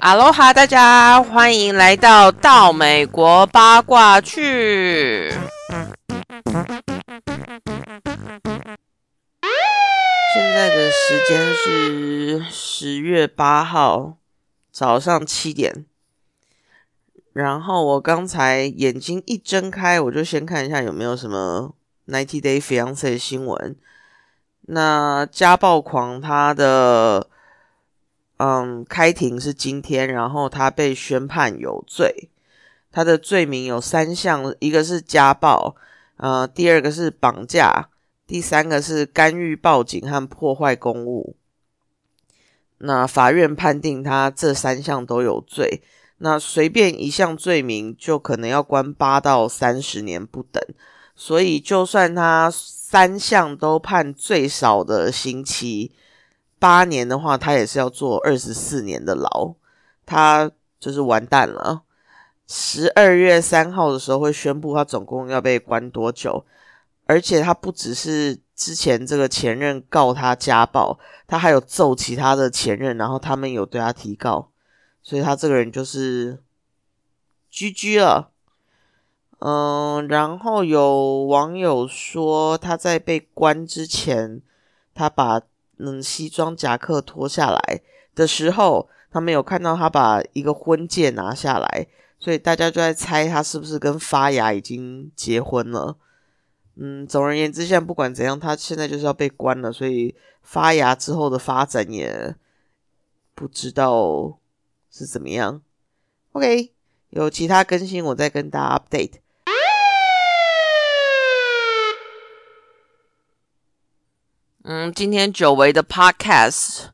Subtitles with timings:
[0.00, 5.32] 哈喽哈，大家欢迎来到到美国八卦去。
[10.34, 14.18] 现在的时间是十月八号
[14.70, 15.86] 早上七点。
[17.32, 21.74] 然后我刚才眼睛一睁开，我就先看一下有没有什么
[22.06, 23.76] ninety day fiance 的新闻。
[24.62, 27.28] 那家暴狂他的。
[28.36, 32.28] 嗯，开庭是今天，然后他被宣判有罪。
[32.90, 35.76] 他的罪名有三项，一个是家暴，
[36.16, 37.88] 呃，第二个是绑架，
[38.26, 41.36] 第三个是干预报警和破坏公务。
[42.78, 45.80] 那法院判定他这三项都有罪，
[46.18, 50.60] 那随便一项罪名就可能要关八到三十年不等。
[51.16, 55.92] 所以，就算他三项都判最少的刑期。
[56.58, 59.54] 八年的话，他也是要坐二十四年的牢，
[60.06, 61.82] 他就是完蛋了。
[62.46, 66.44] 十二月三号的时候会宣布他总共要被关多久，
[67.06, 74.50] 而且他不只是之前这个前任告他家暴，他还有揍其他的前任，然后他们有对他提告，
[75.02, 76.42] 所以他这个人就是
[77.50, 78.30] 居居了。
[79.44, 84.40] 嗯，然后有网友说他在被关之前，
[84.94, 85.42] 他把。
[85.76, 87.80] 嗯，西装夹克脱下来
[88.14, 95.96] 的时候，他们有看到他把一个婚戒拿下来，所以大家就在猜他是不是跟发芽已经结婚了。
[96.76, 102.36] 嗯，总而言之，现在不管怎样，他现在就是要被关了，所以发芽之后的发展也
[103.34, 104.38] 不知道
[104.92, 105.60] 是怎么样。
[106.34, 106.70] OK，
[107.10, 109.23] 有其他更新，我再跟大家 update。
[114.66, 116.86] 嗯，今天久违的 podcast，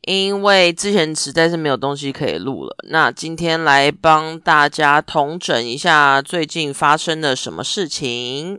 [0.00, 2.74] 因为之前实在是没有东西可以录了。
[2.88, 8.58] 那今天来帮大家统整一下最近发生的什么事情。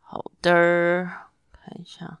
[0.00, 0.50] 好的，
[1.52, 2.20] 看一下。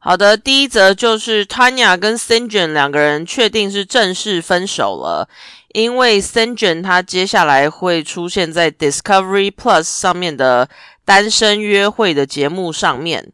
[0.00, 5.28] 好的，第一则就是 Tanya 跟 s i n j e n 两个人确定是正式分手了，
[5.68, 10.68] 因为 s i n j e n 他接下来会出现在 Discovery Plus 上面的。
[11.08, 13.32] 单身约会的节目上面，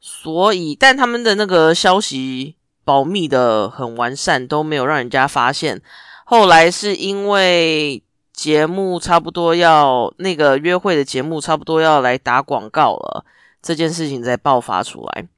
[0.00, 5.82] 所以但他们的那个消息保密的很完善，都没有让人家发现。
[6.24, 8.02] 后来是因为
[8.32, 13.26] 节目差不多要那个约会的节目差不多要来打广告了，
[13.60, 15.28] 这件事情才爆发出来。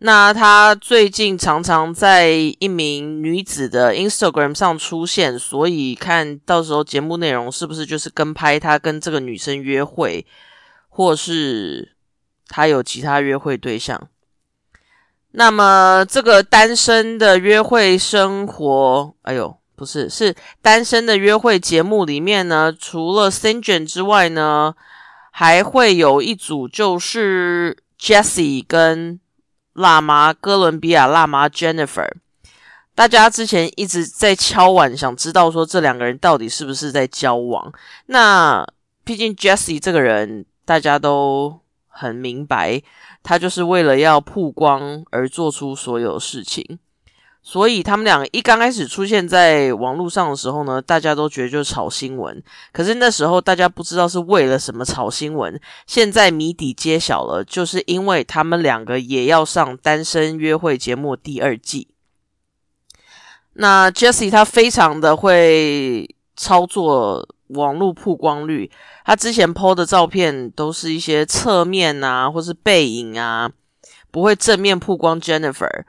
[0.00, 2.28] 那他最近常常在
[2.58, 10.26] 一名女子的 Instagram 上出现，所以看到时候节目内容是不是就是跟拍他跟这个女生约会。
[10.94, 11.96] 或是
[12.48, 14.08] 他有其他约会对象，
[15.30, 24.74] 那么这个单身的约会生活，哎呦，不是，是单身的约会节目里面呢，除了 s i n g e n 之外呢，
[25.30, 29.18] 还会有一组就是 Jessie 跟
[29.72, 32.10] 辣妈哥伦比亚辣妈 Jennifer。
[32.94, 37.72] 大家之前一直在敲碗，想知道说这两个人到底是不是在交往。
[38.08, 38.62] 那
[39.02, 40.44] 毕竟 Jessie 这个人。
[40.64, 42.80] 大家都很明白，
[43.22, 46.78] 他就是为了要曝光而做出所有事情，
[47.42, 52.42] 所以他们两个一刚开始出现在网络上的时候呢，大家都觉得就是炒新闻。
[52.72, 61.88] 可是那时候大家不知道是为了什么炒新闻，现在谜底揭晓了，就是因为他们两个也要上《单身约会》节目第二季。
[63.54, 67.28] 那 Jesse 他非常的会操作。
[67.54, 68.70] 网络曝光率，
[69.04, 73.50] 他之前 PO 的照片都是一些侧面啊，或是背影啊，
[74.10, 75.84] 不会正面曝光 Jennifer。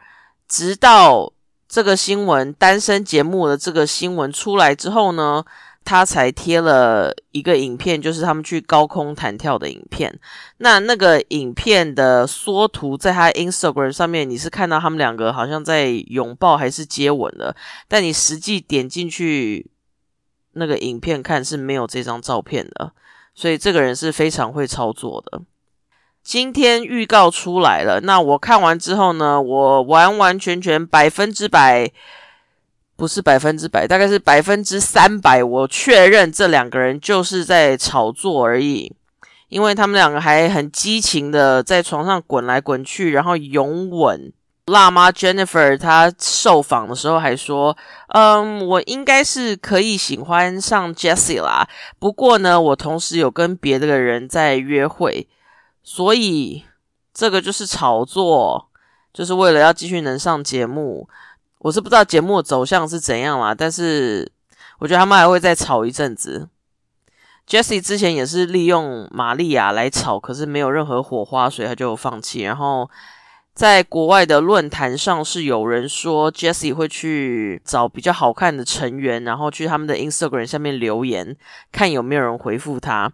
[0.47, 1.33] 直到
[1.67, 5.43] 这个新闻单身节目的这个新闻出来之后呢，
[5.83, 10.19] 他才贴了一个影片，就是他们去高空弹跳的影片。
[10.57, 17.55] 那那个影片的缩图在他 Instagram 上面，你是看到他们两个好像在拥抱还是接吻的，
[17.87, 19.72] 但你实际点进去。
[20.53, 22.91] 那个影片看是没有这张照片的，
[23.35, 25.41] 所以这个人是非常会操作的。
[26.23, 31.91] 今天预告出来了，那我看完之后呢，我完完全全百分之百，
[32.95, 38.95] 不是百分之百，大概是百分之三百，我确认这两个人就是在炒作而已，
[39.49, 44.31] 因为他们两个还很激情的在床上滚来滚去，然后拥吻。
[44.67, 47.75] 辣妈 Jennifer 她受访的时候还说
[48.15, 51.67] ：“嗯，我应该是可以喜欢上 Jessie 啦。
[51.99, 55.27] 不过呢，我同时有跟别的人在约会，
[55.83, 56.63] 所以
[57.13, 58.69] 这个就是炒作，
[59.13, 61.09] 就是为了要继续能上节目。
[61.59, 64.29] 我是不知道节目的走向是怎样啦，但是
[64.79, 66.47] 我觉得他们还会再炒一阵子。
[67.47, 72.43] Jessie 之前也是利用玛利亚来炒，可是没有任何火花，所以他就放弃。
[72.43, 72.89] 然后
[73.53, 81.37] 在国外的论坛上，是有人说 Jessie 会去找比较好看的成员，然后去他们的 Instagram 下面留言，
[81.71, 83.13] 看有没有人回复他。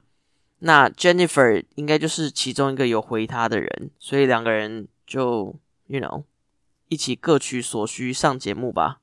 [0.59, 5.55] 那 Jennifer 应该就是其中一个有回他的人，所以两个人就
[5.87, 6.23] You know。
[6.91, 8.97] 一起各取所需上节目吧。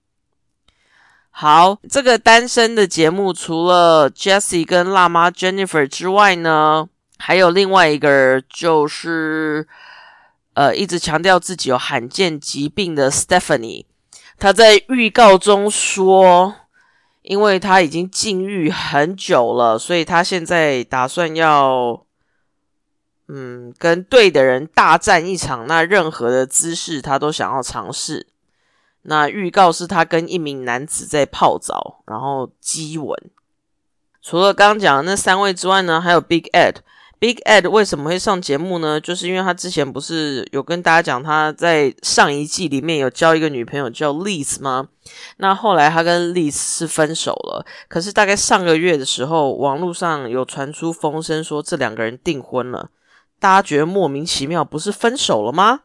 [1.31, 9.69] 好，这个单身的节目除了 Jessie 跟辣妈 Jennifer 之外呢，还有另外一个就是
[10.57, 13.87] 呃一直强调自己有罕见疾病的 Stephanie。
[14.37, 16.53] 她在预告中说，
[17.23, 22.03] 因为她已经禁欲很久了，所以她现在打算要。
[23.29, 28.29] 嗯，跟对的人大战一场，那任何的姿势他都想要尝试。
[29.03, 33.19] 那预告是他跟一名男子在泡澡，然后激吻。
[34.23, 36.77] 除了刚刚讲的那三位之外呢，还有 Big Ed。
[37.19, 39.01] Big Ed 为什么会上节目呢？
[39.01, 44.89] 就是因为他之前不是有跟大家讲他在上一季里面有交一个女朋友叫 Liz 吗？
[45.39, 47.65] 那后来他跟 Liz 是分手了。
[47.89, 52.91] 可是大概上个月的时候，网络上有传出风声说这两个人订婚了。
[53.41, 55.81] 大家觉得莫名其妙，不是分手了吗？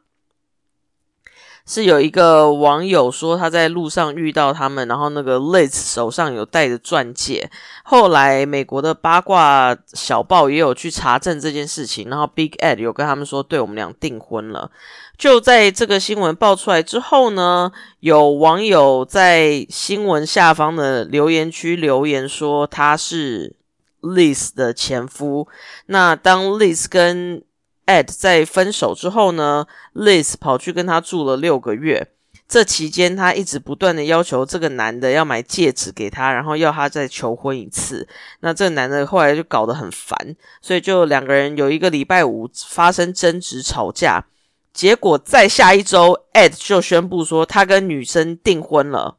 [1.65, 7.49] 是有一个网友说他在路上遇到他们，然后那个 Liz 手上有戴着钻戒。
[7.83, 14.69] 后来美国的八卦小报也有去查证这件事情，然后 Big Ed 有跟他们说，对我们俩订婚了。
[15.17, 23.55] 就在这个新闻爆出来之后呢，有网友在新闻下方的留言区留言说他是。
[24.03, 25.47] Liz 的前夫，
[25.85, 27.43] 那当 Liz 跟
[27.91, 32.07] Ed 在分手之后呢，Liz 跑去跟他住了六个月。
[32.47, 38.07] 这期间，他一直不断的要求这个男的要买戒指给他，然后要他再求婚一次。
[38.41, 40.17] 那这个男的后来就搞得很烦，
[40.61, 44.25] 所以就两个人有一个礼拜五发生争执吵架。
[44.73, 49.17] 结果在下一周，Ed 就宣布说他跟女生订婚了。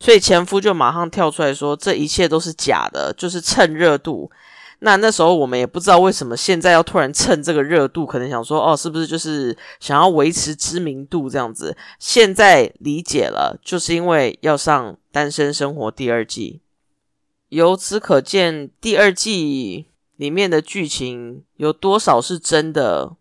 [0.00, 4.30] 所以前夫就马上跳出来说，这一切都是假的，就是蹭热度。
[4.84, 11.74] 那那时候我们也不知道为什么现在要突然蹭这个热度，可能想说，哦，是不是就是想要维持知名度这样子？
[11.98, 16.60] 现在理解了，就是因为要上《单身生活》第二季。
[17.48, 19.86] 由此可见，第二季
[20.16, 23.16] 里面的剧情有多少是真的？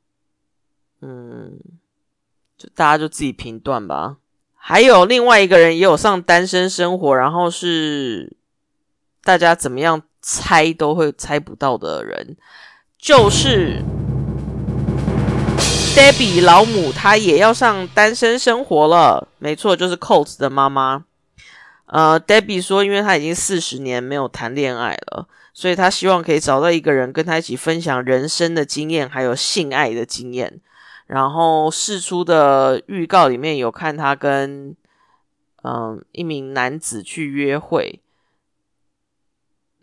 [0.99, 1.57] 嗯，
[2.57, 4.17] 就大家就自己评断吧。
[4.53, 8.35] 还有另外一个人也有上单身生活，然后是
[9.23, 12.35] 大家怎么样猜都会猜不到的人，
[12.97, 13.83] 就是
[15.93, 19.27] Debbie 老母，她也要上单身生活了。
[19.37, 21.03] 没错，就是 Colt 的妈妈。
[21.85, 30.61] 呃，Debbie 说，因为她已经四十年没有谈恋爱了，所以她希望可以找到一个人跟她一起分享人生的经验，还有性爱的经验。
[31.05, 34.73] 然后释出的预告里面有看他跟
[35.61, 37.99] 嗯一名男子去约会，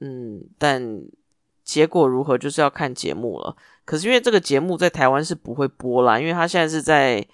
[0.00, 1.02] 嗯，但
[1.64, 3.56] 结果如何就是要看节目了。
[3.84, 7.26] 可是因为这个节目在台湾是不会播啦，因为他现在是在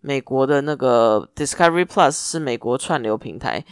[0.00, 3.64] 美国的那个 Discovery Plus 是美国串流平台，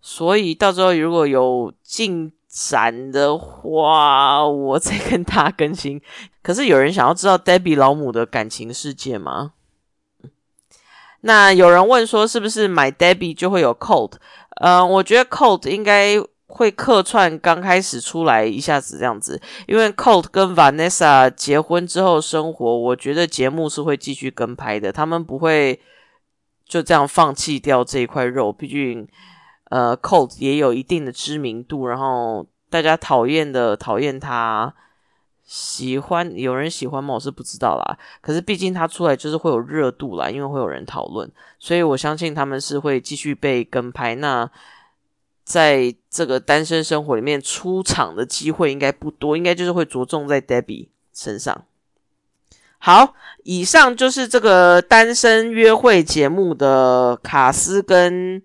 [0.00, 2.32] 所以到时候如果有进。
[2.48, 6.00] 展的话，我再跟他更新。
[6.42, 9.52] 可是有人想要知道 Debbie 老母的感情世界吗？
[11.20, 14.12] 那有人问说，是不是买 Debbie 就会有 Cold？
[14.62, 25.80] 嗯，我觉得 Cold 应该会客串刚开始出来一下子这样子，因为 Cold 跟 Vanessa 结婚之后生活，我觉得节目是会继续跟拍的，他们不会
[26.66, 29.06] 就这样放弃掉这一块肉，毕竟。
[29.68, 34.72] 呃，Colt 也有一定的知名度，然后大家讨厌的讨厌他，
[35.42, 37.14] 喜欢有人喜欢吗？
[37.14, 37.98] 我是不知道啦。
[38.20, 44.14] 可是毕竟他出来就是会有热度啦，因为会有人讨论，所以我相信他们是会继续被跟拍。
[44.14, 44.48] 那
[45.46, 51.64] 在这个单身生活里面出场的机会应该不多，应该就是会着重在 Debbie 身上。
[52.76, 58.42] 好，以上就是这个单身约会节目的卡斯跟。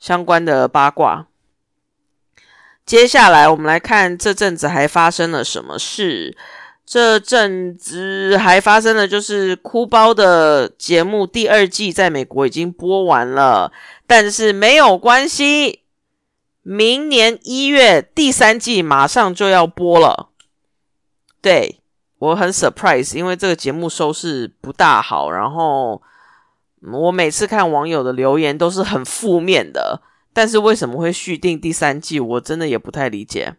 [0.00, 1.26] 相关的八卦，
[2.86, 6.34] 接下来我们来看这阵子还发生了什么事。
[6.86, 13.70] 这阵子还发生了，就是哭包的节目第二季在美国已经播完了，
[14.06, 15.82] 但是没有关系，
[16.62, 20.28] 明年一月第三季马上就要播了。
[21.40, 21.80] 对
[22.18, 26.02] 我很 surprise，因为这个节目收视不大好，然后
[26.82, 30.02] 我每次看网友的留言都是很负面的，
[30.32, 33.56] 但是为什么会续订第三季，我真的也不太理解。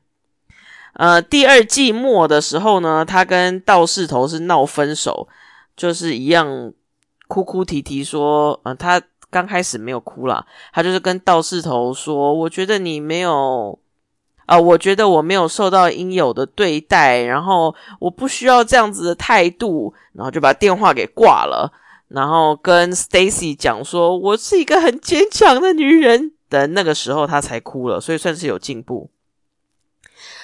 [0.93, 5.27] 呃，第二季末的时候呢，他跟道士头是闹分手，
[5.75, 6.71] 就是一样
[7.27, 13.79] 哭哭啼啼说，呃，他刚开始没有哭啦，他就是跟道士头说，我觉得你没有。
[14.47, 21.71] 啊，我觉得我没有受到应有的对待，然后我不需要这样子的态度，然后就把电话给挂了，
[22.09, 29.09] 然后跟 Stacy 讲说，我是一个很坚强的女人的那个时候，她才哭了，所以算是有进步。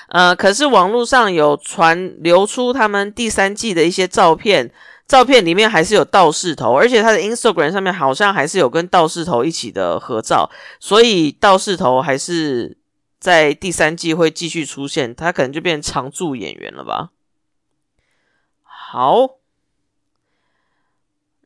[0.07, 4.71] 呃，可是网络上有传流出他们第三季的一些照片，
[5.07, 10.49] 照片里面还是有道士头，而且他的 Instagram 上面好像还是有跟道士头一起的合照，
[10.79, 12.77] 所以道士头还是。
[13.19, 17.09] 在第三季会继续出现，他可能就变常驻演员了吧。
[18.61, 19.37] 好，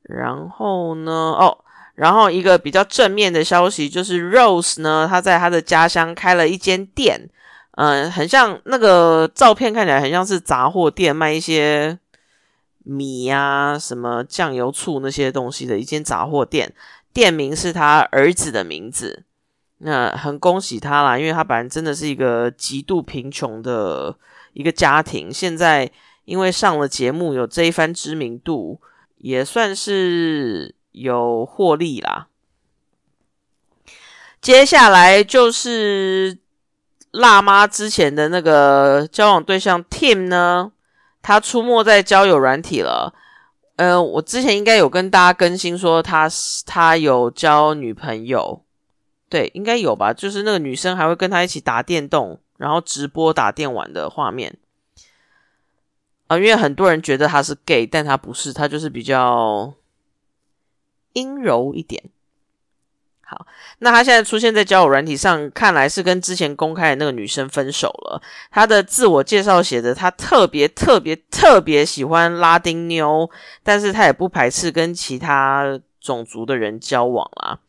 [0.03, 1.11] 然后呢？
[1.11, 1.59] 哦，
[1.95, 7.29] 然后一个比较正面的消息就是 Rose 呢，他在他的家乡开了一间店，
[7.77, 11.97] 嗯，很像那个照片看起来很像是杂货店，卖一些
[12.83, 16.73] 米呀、什么酱油、醋那些东西的一间杂货店，
[17.13, 19.23] 店名是他儿子的名字。
[19.83, 24.15] 那很恭喜他啦，因为他本来真的是一个极度贫穷的
[24.53, 25.89] 一个家庭，现在
[26.25, 28.79] 因为上了节目，有这一番知名度，
[29.17, 32.27] 也算是有获利啦。
[34.39, 36.37] 接下来就是
[37.11, 40.71] 辣妈之前的那个交往对象 Tim 呢，
[41.21, 43.13] 他出没在交友软体了。
[43.77, 46.29] 呃，我之前应该有跟大家更新说，他
[46.65, 48.63] 他有交女朋友。
[49.29, 50.13] 对，应该有吧。
[50.13, 54.57] 就是那个女生还会跟他一起打电动，然后直播打电玩的画面
[56.27, 56.37] 啊。
[56.37, 59.73] 因为很多人觉得他是 gay，但他不是，他就是比较
[61.13, 62.03] 阴柔一点。
[63.31, 63.47] 好，
[63.79, 68.21] 那他现在出现在交友软体上，看来是跟之前公开的那个女生分手了。
[68.51, 73.29] 他的自我介绍写的，他特别特别特别喜欢拉丁妞，
[73.63, 77.59] 但是他也不排斥跟其他种族的人交往啦。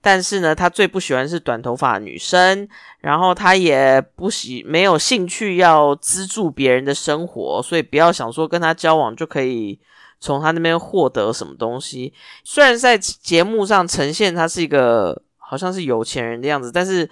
[0.00, 2.66] 但是呢，他最不喜欢是短头发女生，
[3.00, 9.78] 然后他也不喜没有兴趣要资助别人的生活，所以不要想说跟他交往就可以
[10.20, 12.12] 从他那边获得什么东西。
[12.44, 17.10] 虽然在节目上呈现他是一个好像是有钱人的样子，但是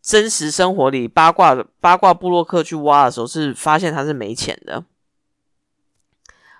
[0.00, 4.84] 真实生活里八卦八卦布洛克去挖的时候是发现他是没钱的。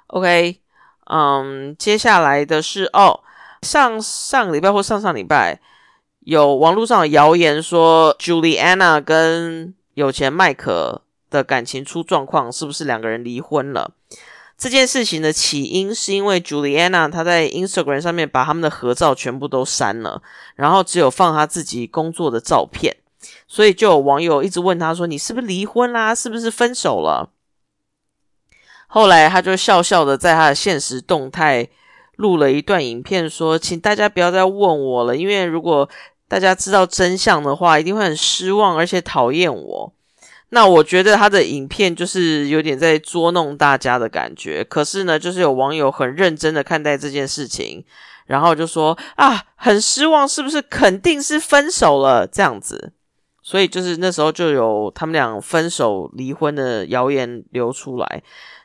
[0.09, 0.61] OK，
[1.05, 3.21] 嗯，接下来的是哦。
[3.63, 5.59] 上上礼拜或上上礼拜，
[6.21, 13.93] 有网络上谣言说，Juliana 跟有钱麦克的感情出状况，是不是两个人离婚了？
[14.59, 20.23] 这件事情的起因是因为 Juliana 她在 Instagram 上面把他们的合照全部都删了，
[20.55, 22.97] 然后只有放他自己工作的照片，
[23.47, 26.15] 所以就有网友一直问他说：“你是不是离婚啦？
[26.15, 27.31] 是不是分手了？”
[28.89, 31.69] 后来他就笑笑的在他的现实动态。
[32.17, 35.87] 录了一段影片，说：“请大家不要再问我了，因为如果
[36.29, 39.93] 大家知道真相的话，一定会很失望，而且讨厌我。”
[40.51, 44.63] 那我觉得他的影片就是有点在捉弄大家的感觉。
[44.65, 47.85] 可是呢，就是有网友很认真的看待这件事情，
[48.27, 50.63] 然后就说：“啊，很失望，是不是？
[50.63, 52.93] 肯定是分手了这样子。”
[53.43, 58.23] 所以就是那时候就有他们俩分手、离婚的谣言流出来。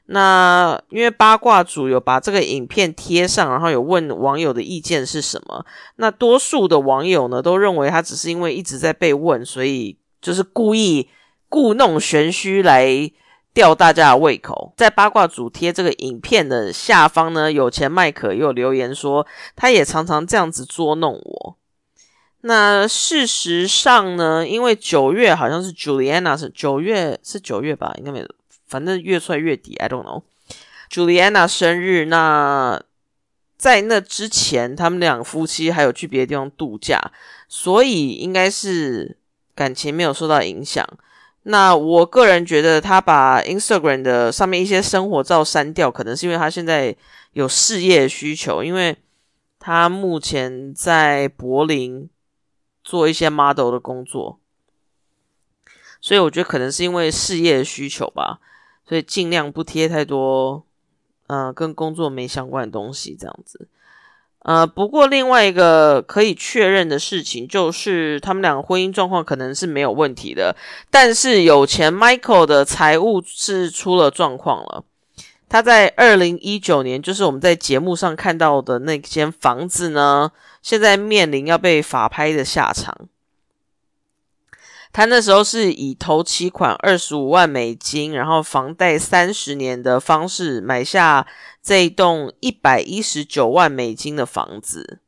[0.07, 5.65] 那因为八卦组有把这个影片贴上，然后有问网友的意见是什么？
[5.97, 11.07] 那多数的网友呢都认为他只是因为一直在被问，所以就是故意
[11.51, 13.11] 故弄玄虚来
[13.53, 14.73] 吊大家的胃口。
[14.77, 21.57] 在八卦主贴这个影片的下方呢，有钱麦克又留言说，他也常常这样子捉弄我。
[22.43, 28.27] 那事实上呢，因为九月好像是 Juliana 是九月是九月吧，应该没有。
[28.65, 30.23] 反正越出来月底，I don't know。
[30.89, 32.81] Juliana 生日，那
[33.57, 37.11] 在那之前，他们两夫妻还有去别的地方度假，
[37.49, 39.17] 所以应该是
[39.53, 40.87] 感情没有受到影响。
[41.43, 46.95] 那我个人觉得，他把 Instagram 的上面一些生活照删掉，可能是因为他现在
[47.33, 48.95] 有事业需求，因为
[49.59, 52.09] 他目前在柏林
[52.83, 54.39] 做一些 model 的工作，
[55.99, 58.39] 所以我觉得可能是因为事业需求吧。
[58.83, 60.65] 所以尽量不贴太多，
[61.27, 63.69] 嗯，跟工作没相关的东西，这样子。
[64.43, 70.55] 呃，不过另外一个可以确认的事情就是，他们两个婚姻状况可能是没有问题的，
[70.89, 74.83] 但是有钱 Michael 的财务是出了状况了。
[75.47, 80.31] 他在二零一九年，就是我们在节目上看到的那间房子呢，
[80.63, 82.97] 现在面临要被法拍的下场。
[84.93, 91.25] 他那时候是以头期款二十五万美金，然后房贷三十年的方式买下
[91.63, 94.99] 这一栋一百一十九万美金的房子。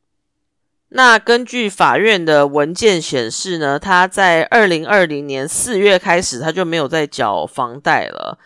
[0.89, 8.37] 那根据法院的文件显示呢，他在二零二零年四月开始他就没有再缴房贷了。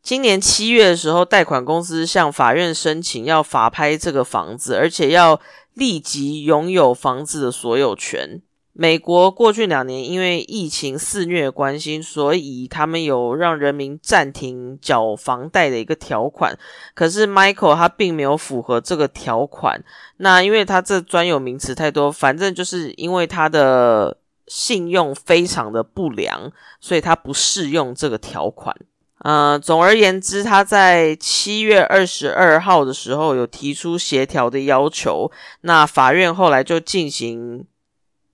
[0.00, 5.40] 今年七月的时候，贷款公司向法院申请要法拍这个房子，而且要
[5.74, 8.40] 立即拥有房子的所有权。
[8.72, 16.56] 美国过去两年因为疫情肆虐关系，所以他们有让人民暂停缴房贷的一个条款。
[16.94, 19.82] 可是 Michael 他并没有符合这个条款。
[20.18, 26.50] 那因为他这专有名词太多，反正就是因为他的信用非常的不良，
[26.80, 28.74] 所以他不适用这个条款。
[29.18, 35.30] 呃，总而言之，他在七月二十二号的时候有提出协调的要求。
[35.62, 37.66] 那法院后来就进行。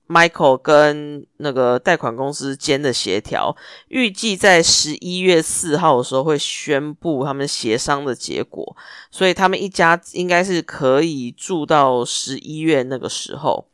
[0.09, 3.57] Michael 跟那个贷款公司间的协调，
[3.89, 8.77] 预计在十一月四号的时候会宣布他们协商的结果，
[9.11, 13.67] 所以他们一家应该是可以住到十一月那个时候。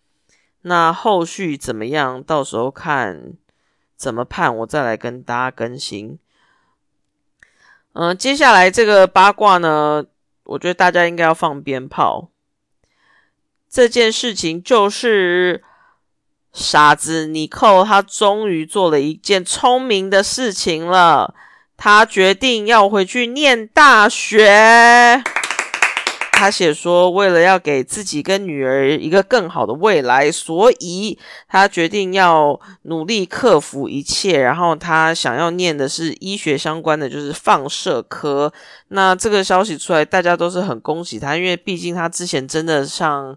[0.62, 2.22] 那后续怎么样？
[2.22, 3.34] 到时候看
[3.94, 6.18] 怎么判，我再来跟大家更新。
[7.92, 10.06] 嗯，接下来这个八卦呢，
[10.44, 12.30] 我觉得大家应该要放鞭炮。
[13.68, 15.62] 这件事情就是。
[16.52, 21.34] 傻子尼寇，他终于做了一件聪明的事情了。
[21.78, 25.22] 他决定要回去念大学。
[26.32, 31.18] 他写说，为了要给自己跟女儿一个更好的未来，所以
[31.48, 34.42] 他决定要努力克服一切。
[34.42, 38.52] 然后他想要念的是医学相关的，就是放射科。
[38.88, 43.34] 那这个消息出来，大家都是很恭喜他，因为毕竟他之前真的像。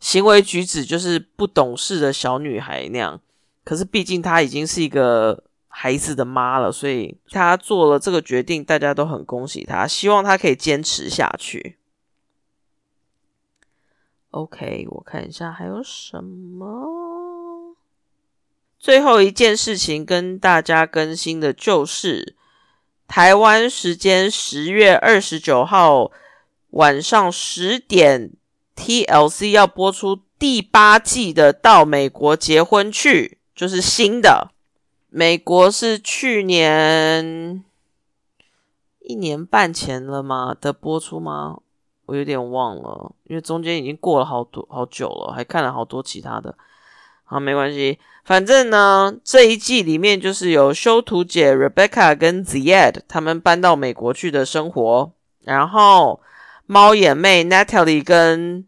[0.00, 3.20] 行为举止就是不懂事的小女孩那样，
[3.62, 11.76] 可是毕竟她已经是一个孩子的妈了，所以她做了这个决定，大家都很恭喜她，希望她可以坚持下去。
[14.30, 17.76] OK，我看一下还有什么。
[18.78, 22.34] 最后一件事情跟大家更新的就是，
[23.06, 26.10] 台湾时间十月二十九号
[26.70, 28.32] 晚上十点。
[28.80, 34.52] TLC 要播出第八季的《到美国结婚去》，就是新的。
[35.10, 37.62] 美国是去年
[39.00, 41.58] 一年半前了吗的播出吗？
[42.06, 46.56] 我有点忘了，因为中间已经过了好多好久了，还看了好多其他的。
[47.24, 55.12] 好，没关系，反正呢，这一季里面就是有修图姐 Rebecca 跟 Ziad 他们搬到美国去的生活，
[55.44, 56.20] 然后
[56.66, 58.66] 猫眼妹 Natalie 跟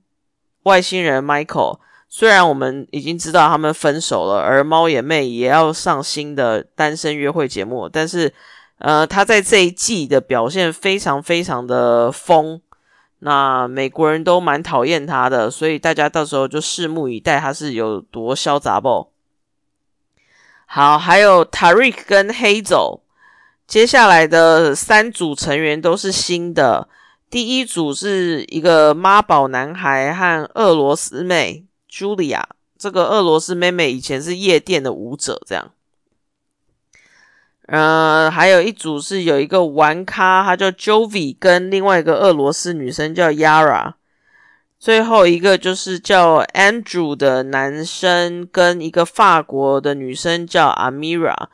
[0.64, 8.32] 外星人 Michael，虽然我们已经知道他们分手了，而猫眼妹也要上新的单身约会节目，但是，
[8.78, 12.60] 呃，他在这一季的表现非常非常的疯，
[13.20, 19.10] 那美国人都蛮讨厌他的，所以大家到时候就拭目以待，他是有多潇洒不？
[20.66, 23.00] 好，还有 Tariq 跟 Hazel，
[23.66, 26.88] 接下来的三组成员都是新的。
[27.32, 32.42] 第一组是一个妈宝男孩和俄罗斯妹 Julia，
[32.76, 35.70] 这个俄罗斯妹妹以前是夜店的舞者，这样。
[37.68, 43.94] 呃，还有一组是有一个玩咖，他叫 Jovi，跟另外一个俄罗斯女生叫 Yara。
[44.78, 51.46] 最后一个就是叫 Andrew 的男生，跟一个法国的女生叫 Amira。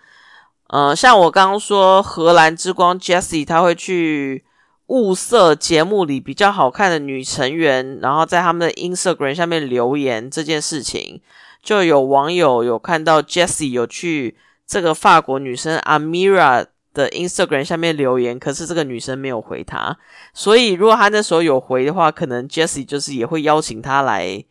[0.67, 4.45] 呃，像我刚刚说荷兰之光 Jessie，他会去。
[4.89, 11.21] 物色节目里比较好看的女成员，然后在他们的 Instagram 下面留言这件事情，
[11.63, 19.97] 就有网友有看到 Jessie 有去这个法国女生 Amira 的 Instagram 下面留言，可是这个女生没有回他，
[20.33, 24.45] 所以如果他那时候有回的话，可能 Jessie 就是也会邀请他来，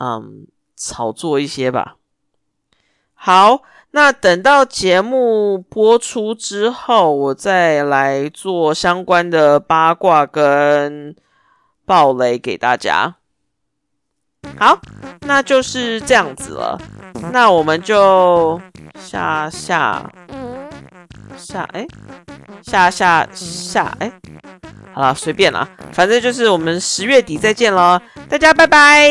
[0.00, 1.96] 嗯，炒作一些吧。
[3.14, 3.62] 好。
[3.90, 11.16] 那等到节目播出之后，我再来做相关的八卦跟
[11.86, 13.16] 爆雷给大家。
[14.56, 14.78] 好，
[15.22, 16.78] 那就是这样子了。
[17.32, 18.60] 那我们就
[18.98, 20.08] 下下
[21.36, 21.86] 下，哎，
[22.62, 24.12] 下下下，哎，
[24.92, 29.10] 好了，随便了，反正就是我们十月底再见喽，大家拜拜。